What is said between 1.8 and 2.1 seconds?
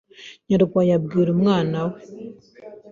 we